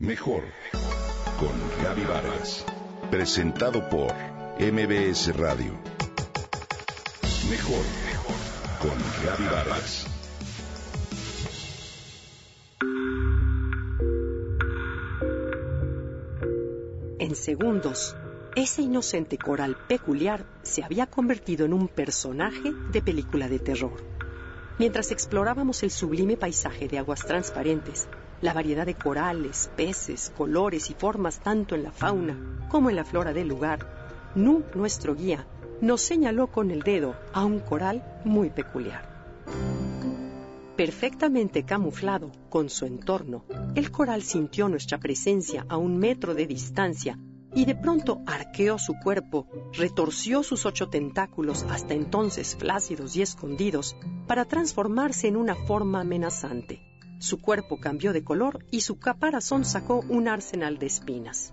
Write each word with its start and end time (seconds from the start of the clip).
Mejor 0.00 0.44
con 1.40 1.82
Gaby 1.82 2.04
Vargas. 2.04 2.64
Presentado 3.10 3.88
por 3.90 4.14
MBS 4.60 5.36
Radio. 5.36 5.72
Mejor 7.50 7.84
con 8.80 8.96
Gaby 9.24 9.44
Vargas. 9.52 10.06
En 17.18 17.34
segundos, 17.34 18.14
ese 18.54 18.82
inocente 18.82 19.36
coral 19.36 19.76
peculiar 19.88 20.46
se 20.62 20.84
había 20.84 21.06
convertido 21.06 21.66
en 21.66 21.72
un 21.72 21.88
personaje 21.88 22.72
de 22.92 23.02
película 23.02 23.48
de 23.48 23.58
terror. 23.58 23.96
Mientras 24.78 25.10
explorábamos 25.10 25.82
el 25.82 25.90
sublime 25.90 26.36
paisaje 26.36 26.86
de 26.86 26.98
aguas 26.98 27.26
transparentes, 27.26 28.06
la 28.40 28.52
variedad 28.52 28.86
de 28.86 28.94
corales, 28.94 29.70
peces, 29.76 30.32
colores 30.36 30.90
y 30.90 30.94
formas 30.94 31.40
tanto 31.40 31.74
en 31.74 31.82
la 31.82 31.92
fauna 31.92 32.36
como 32.68 32.90
en 32.90 32.96
la 32.96 33.04
flora 33.04 33.32
del 33.32 33.48
lugar, 33.48 34.30
Nu, 34.34 34.62
nuestro 34.74 35.14
guía, 35.14 35.46
nos 35.80 36.00
señaló 36.00 36.48
con 36.48 36.70
el 36.70 36.82
dedo 36.82 37.16
a 37.32 37.44
un 37.44 37.60
coral 37.60 38.20
muy 38.24 38.50
peculiar. 38.50 39.08
Perfectamente 40.76 41.64
camuflado 41.64 42.30
con 42.50 42.68
su 42.68 42.86
entorno, 42.86 43.44
el 43.74 43.90
coral 43.90 44.22
sintió 44.22 44.68
nuestra 44.68 44.98
presencia 44.98 45.66
a 45.68 45.76
un 45.76 45.98
metro 45.98 46.34
de 46.34 46.46
distancia 46.46 47.18
y 47.54 47.64
de 47.64 47.74
pronto 47.74 48.20
arqueó 48.26 48.78
su 48.78 48.94
cuerpo, 49.02 49.48
retorció 49.72 50.42
sus 50.42 50.66
ocho 50.66 50.88
tentáculos 50.88 51.64
hasta 51.70 51.94
entonces 51.94 52.54
flácidos 52.54 53.16
y 53.16 53.22
escondidos 53.22 53.96
para 54.26 54.44
transformarse 54.44 55.26
en 55.26 55.36
una 55.36 55.56
forma 55.56 56.00
amenazante. 56.00 56.87
Su 57.18 57.40
cuerpo 57.40 57.80
cambió 57.80 58.12
de 58.12 58.22
color 58.22 58.64
y 58.70 58.82
su 58.82 58.98
caparazón 58.98 59.64
sacó 59.64 60.04
un 60.08 60.28
arsenal 60.28 60.78
de 60.78 60.86
espinas. 60.86 61.52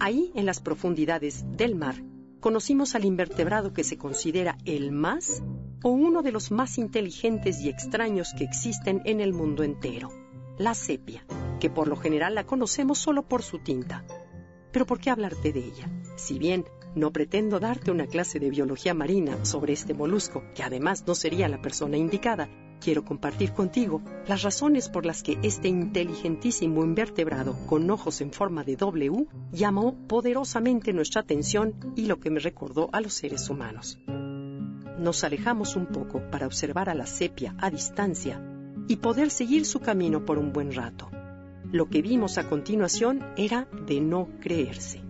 Ahí, 0.00 0.32
en 0.34 0.44
las 0.44 0.60
profundidades 0.60 1.44
del 1.56 1.76
mar, 1.76 2.02
conocimos 2.40 2.94
al 2.94 3.04
invertebrado 3.04 3.72
que 3.72 3.84
se 3.84 3.96
considera 3.96 4.58
el 4.64 4.90
más 4.90 5.42
o 5.84 5.90
uno 5.90 6.22
de 6.22 6.32
los 6.32 6.50
más 6.50 6.78
inteligentes 6.78 7.60
y 7.60 7.68
extraños 7.68 8.34
que 8.36 8.44
existen 8.44 9.00
en 9.04 9.20
el 9.20 9.32
mundo 9.32 9.62
entero, 9.62 10.10
la 10.58 10.74
sepia, 10.74 11.24
que 11.60 11.70
por 11.70 11.86
lo 11.86 11.96
general 11.96 12.34
la 12.34 12.44
conocemos 12.44 12.98
solo 12.98 13.28
por 13.28 13.42
su 13.42 13.60
tinta. 13.60 14.04
Pero 14.72 14.84
¿por 14.84 14.98
qué 14.98 15.10
hablarte 15.10 15.52
de 15.52 15.60
ella? 15.60 15.88
Si 16.16 16.38
bien 16.38 16.64
no 16.96 17.12
pretendo 17.12 17.60
darte 17.60 17.92
una 17.92 18.06
clase 18.06 18.40
de 18.40 18.50
biología 18.50 18.94
marina 18.94 19.44
sobre 19.44 19.72
este 19.72 19.94
molusco, 19.94 20.42
que 20.56 20.64
además 20.64 21.04
no 21.06 21.14
sería 21.14 21.48
la 21.48 21.62
persona 21.62 21.96
indicada, 21.96 22.48
quiero 22.80 23.04
compartir 23.04 23.52
contigo 23.52 24.02
las 24.26 24.42
razones 24.42 24.88
por 24.88 25.04
las 25.04 25.22
que 25.22 25.38
este 25.42 25.68
inteligentísimo 25.68 26.84
invertebrado 26.84 27.56
con 27.66 27.90
ojos 27.90 28.20
en 28.20 28.32
forma 28.32 28.64
de 28.64 28.76
W 28.76 29.26
llamó 29.52 29.94
poderosamente 30.06 30.92
nuestra 30.92 31.22
atención 31.22 31.74
y 31.96 32.06
lo 32.06 32.20
que 32.20 32.30
me 32.30 32.40
recordó 32.40 32.88
a 32.92 33.00
los 33.00 33.14
seres 33.14 33.48
humanos. 33.50 33.98
Nos 34.98 35.24
alejamos 35.24 35.76
un 35.76 35.86
poco 35.86 36.20
para 36.30 36.46
observar 36.46 36.88
a 36.88 36.94
la 36.94 37.06
sepia 37.06 37.54
a 37.58 37.70
distancia 37.70 38.42
y 38.88 38.96
poder 38.96 39.30
seguir 39.30 39.64
su 39.64 39.80
camino 39.80 40.24
por 40.24 40.38
un 40.38 40.52
buen 40.52 40.72
rato. 40.72 41.10
Lo 41.70 41.88
que 41.88 42.02
vimos 42.02 42.38
a 42.38 42.48
continuación 42.48 43.24
era 43.36 43.68
de 43.86 44.00
no 44.00 44.28
creerse. 44.40 45.02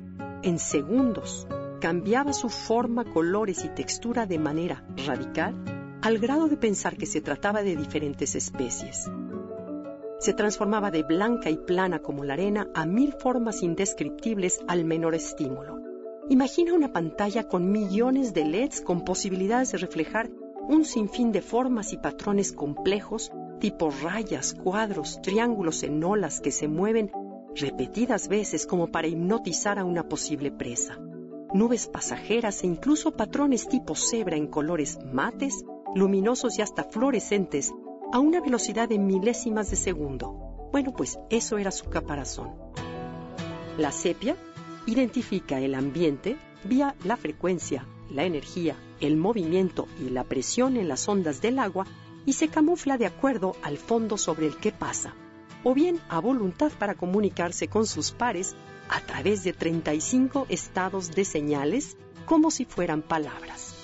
En 0.42 0.58
segundos 0.58 1.46
cambiaba 1.80 2.32
su 2.32 2.48
forma, 2.48 3.04
colores 3.04 3.64
y 3.64 3.68
textura 3.68 4.26
de 4.26 4.38
manera 4.38 4.84
radical 5.06 5.77
al 6.00 6.18
grado 6.18 6.48
de 6.48 6.56
pensar 6.56 6.96
que 6.96 7.06
se 7.06 7.20
trataba 7.20 7.62
de 7.62 7.74
diferentes 7.74 8.36
especies. 8.36 9.10
Se 10.20 10.32
transformaba 10.32 10.90
de 10.90 11.02
blanca 11.02 11.50
y 11.50 11.56
plana 11.56 11.98
como 11.98 12.24
la 12.24 12.34
arena 12.34 12.68
a 12.74 12.86
mil 12.86 13.12
formas 13.14 13.62
indescriptibles 13.62 14.60
al 14.68 14.84
menor 14.84 15.14
estímulo. 15.14 15.78
Imagina 16.28 16.74
una 16.74 16.92
pantalla 16.92 17.48
con 17.48 17.72
millones 17.72 18.32
de 18.32 18.44
LEDs 18.44 18.80
con 18.80 19.04
posibilidades 19.04 19.72
de 19.72 19.78
reflejar 19.78 20.30
un 20.68 20.84
sinfín 20.84 21.32
de 21.32 21.42
formas 21.42 21.92
y 21.92 21.96
patrones 21.96 22.52
complejos, 22.52 23.32
tipo 23.58 23.90
rayas, 24.02 24.54
cuadros, 24.54 25.20
triángulos 25.22 25.82
en 25.82 26.02
olas 26.04 26.40
que 26.40 26.52
se 26.52 26.68
mueven 26.68 27.10
repetidas 27.56 28.28
veces 28.28 28.66
como 28.66 28.88
para 28.88 29.08
hipnotizar 29.08 29.78
a 29.78 29.84
una 29.84 30.08
posible 30.08 30.52
presa. 30.52 30.98
Nubes 31.54 31.88
pasajeras 31.88 32.62
e 32.62 32.66
incluso 32.66 33.12
patrones 33.12 33.66
tipo 33.66 33.94
cebra 33.94 34.36
en 34.36 34.46
colores 34.46 34.98
mates 35.12 35.64
luminosos 35.94 36.58
y 36.58 36.62
hasta 36.62 36.84
fluorescentes, 36.84 37.72
a 38.12 38.18
una 38.18 38.40
velocidad 38.40 38.88
de 38.88 38.98
milésimas 38.98 39.70
de 39.70 39.76
segundo. 39.76 40.68
Bueno, 40.72 40.92
pues 40.94 41.18
eso 41.30 41.58
era 41.58 41.70
su 41.70 41.88
caparazón. 41.90 42.50
La 43.76 43.92
sepia 43.92 44.36
identifica 44.86 45.60
el 45.60 45.74
ambiente 45.74 46.36
vía 46.64 46.94
la 47.04 47.16
frecuencia, 47.16 47.86
la 48.10 48.24
energía, 48.24 48.76
el 49.00 49.16
movimiento 49.16 49.86
y 50.00 50.10
la 50.10 50.24
presión 50.24 50.76
en 50.76 50.88
las 50.88 51.08
ondas 51.08 51.40
del 51.40 51.58
agua 51.58 51.86
y 52.26 52.32
se 52.34 52.48
camufla 52.48 52.98
de 52.98 53.06
acuerdo 53.06 53.54
al 53.62 53.78
fondo 53.78 54.18
sobre 54.18 54.46
el 54.46 54.56
que 54.56 54.72
pasa, 54.72 55.14
o 55.64 55.74
bien 55.74 56.00
a 56.08 56.20
voluntad 56.20 56.72
para 56.78 56.94
comunicarse 56.94 57.68
con 57.68 57.86
sus 57.86 58.12
pares 58.12 58.56
a 58.88 59.00
través 59.00 59.44
de 59.44 59.52
35 59.52 60.46
estados 60.48 61.10
de 61.10 61.24
señales 61.24 61.96
como 62.26 62.50
si 62.50 62.64
fueran 62.64 63.02
palabras. 63.02 63.77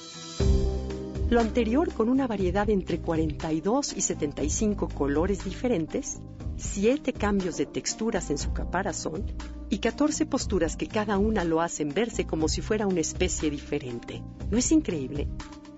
Lo 1.30 1.40
anterior 1.40 1.90
con 1.94 2.10
una 2.10 2.26
variedad 2.26 2.68
entre 2.68 3.00
42 3.00 3.94
y 3.96 4.02
75 4.02 4.88
colores 4.88 5.42
diferentes, 5.42 6.20
7 6.58 7.14
cambios 7.14 7.56
de 7.56 7.64
texturas 7.64 8.28
en 8.28 8.36
su 8.36 8.52
caparazón 8.52 9.24
y 9.70 9.78
14 9.78 10.26
posturas 10.26 10.76
que 10.76 10.86
cada 10.86 11.16
una 11.16 11.42
lo 11.44 11.62
hacen 11.62 11.88
verse 11.88 12.26
como 12.26 12.46
si 12.46 12.60
fuera 12.60 12.86
una 12.86 13.00
especie 13.00 13.48
diferente. 13.50 14.22
¿No 14.50 14.58
es 14.58 14.70
increíble? 14.70 15.26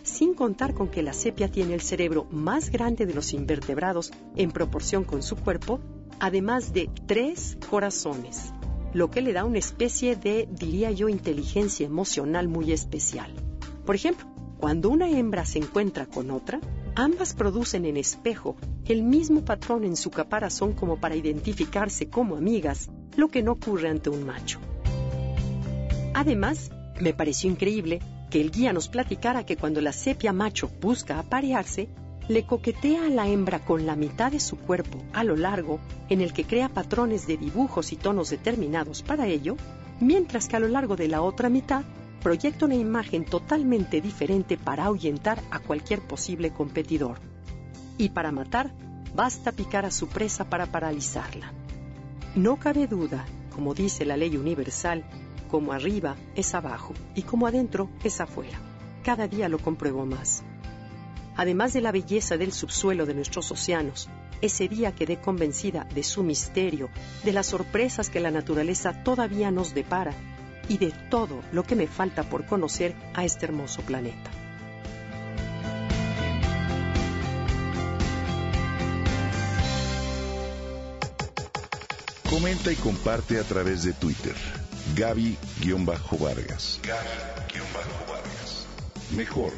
Sin 0.03 0.35
contar 0.35 0.75
con 0.75 0.89
que 0.89 1.05
la 1.05 1.13
sepia 1.13 1.49
tiene 1.49 1.75
el 1.75 1.81
cerebro 1.81 2.27
más 2.33 2.71
grande 2.71 3.07
de 3.07 3.15
los 3.15 3.33
invertebrados 3.33 4.13
en 4.35 4.51
proporción 4.51 5.05
con 5.05 5.23
su 5.23 5.37
cuerpo, 5.37 5.79
además 6.19 6.73
de 6.73 6.91
tres 7.07 7.57
corazones, 7.71 8.53
lo 8.93 9.11
que 9.13 9.23
le 9.23 9.33
da 9.33 9.45
una 9.45 9.59
especie 9.59 10.17
de, 10.17 10.49
diría 10.51 10.91
yo, 10.91 11.09
inteligencia 11.09 11.87
emocional 11.87 12.49
muy 12.49 12.73
especial. 12.73 13.33
Por 13.85 13.95
ejemplo, 13.95 14.36
cuando 14.59 14.91
una 14.91 15.09
hembra 15.11 15.45
se 15.45 15.59
encuentra 15.59 16.07
con 16.07 16.31
otra, 16.31 16.61
ambas 16.95 17.35
producen 17.35 17.85
en 17.85 17.97
espejo 17.97 18.57
el 18.87 19.03
mismo 19.03 19.45
patrón 19.45 19.85
en 19.85 19.97
su 19.97 20.11
caparazón 20.11 20.73
como 20.73 20.99
para 20.99 21.17
identificarse 21.17 22.09
como 22.09 22.37
amigas, 22.37 22.89
lo 23.17 23.29
que 23.29 23.43
no 23.43 23.53
ocurre 23.53 23.89
ante 23.89 24.11
un 24.11 24.25
macho. 24.25 24.59
Además, 26.15 26.71
me 27.01 27.13
pareció 27.13 27.51
increíble 27.51 28.01
que 28.31 28.41
el 28.41 28.51
guía 28.51 28.73
nos 28.73 28.89
platicara 28.89 29.45
que 29.45 29.57
cuando 29.57 29.81
la 29.81 29.93
sepia 29.93 30.33
macho 30.33 30.71
busca 30.81 31.19
aparearse, 31.19 31.89
le 32.29 32.45
coquetea 32.45 33.07
a 33.07 33.11
la 33.11 33.29
hembra 33.29 33.65
con 33.65 33.87
la 33.87 33.95
mitad 33.95 34.33
de 34.33 34.41
su 34.41 34.57
cuerpo 34.57 34.99
a 35.13 35.23
lo 35.23 35.37
largo, 35.37 35.79
en 36.09 36.21
el 36.21 36.33
que 36.33 36.45
crea 36.45 36.69
patrones 36.69 37.27
de 37.27 37.37
dibujos 37.37 37.93
y 37.93 37.97
tonos 37.97 38.31
determinados 38.31 39.03
para 39.03 39.27
ello, 39.27 39.57
mientras 40.01 40.49
que 40.49 40.57
a 40.57 40.61
lo 40.61 40.69
largo 40.69 40.97
de 40.97 41.09
la 41.09 41.23
otra 41.23 41.49
mitad 41.49 41.85
proyecta 42.23 42.65
una 42.65 42.75
imagen 42.75 43.25
totalmente 43.25 44.01
diferente 44.01 44.57
para 44.57 44.85
ahuyentar 44.85 45.41
a 45.51 45.59
cualquier 45.59 46.01
posible 46.01 46.51
competidor. 46.53 47.19
Y 47.99 48.11
para 48.11 48.33
matar, 48.33 48.73
basta 49.15 49.53
picar 49.53 49.87
a 49.87 49.91
su 49.91 50.09
presa 50.09 50.49
para 50.51 50.67
paralizarla. 50.67 51.53
No 52.35 52.57
cabe 52.57 52.87
duda, 52.87 53.25
como 53.55 53.75
dice 53.75 54.05
la 54.05 54.17
ley 54.17 54.37
universal, 54.37 55.05
como 55.49 55.73
arriba 55.73 56.17
es 56.35 56.55
abajo 56.55 56.93
y 57.15 57.23
como 57.23 57.47
adentro 57.47 57.89
es 58.05 58.21
afuera. 58.21 58.61
Cada 59.03 59.29
día 59.29 59.49
lo 59.49 59.59
compruebo 59.59 60.05
más. 60.05 60.43
Además 61.37 61.73
de 61.73 61.81
la 61.81 61.93
belleza 61.93 62.37
del 62.37 62.53
subsuelo 62.53 63.07
de 63.07 63.15
nuestros 63.15 63.51
océanos, 63.51 64.09
ese 64.41 64.69
día 64.69 64.95
quedé 64.95 65.19
convencida 65.21 65.85
de 65.95 66.03
su 66.03 66.23
misterio, 66.23 66.91
de 67.25 67.33
las 67.33 67.47
sorpresas 67.47 68.11
que 68.11 68.21
la 68.21 68.31
naturaleza 68.31 69.03
todavía 69.03 69.51
nos 69.51 69.75
depara 69.75 70.13
y 70.69 70.79
de 70.79 70.93
todo 71.11 71.43
lo 71.53 71.65
que 71.65 71.77
me 71.77 71.87
falta 71.87 72.23
por 72.25 72.47
conocer 72.47 72.95
a 73.15 73.25
este 73.25 73.47
hermoso 73.47 73.83
planeta. 73.83 74.31
Comenta 82.31 82.71
y 82.71 82.77
comparte 82.77 83.39
a 83.39 83.45
través 83.45 83.83
de 83.85 83.93
Twitter. 83.93 84.35
Gaby-Vargas. 84.95 86.81
Gaby-Vargas. 86.83 88.67
Mejor 89.17 89.53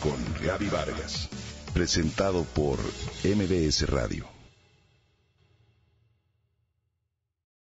con 0.00 0.16
Gaby 0.44 0.68
Vargas. 0.68 1.28
Presentado 1.74 2.44
por 2.44 2.78
MBS 3.24 3.88
Radio. 3.88 4.39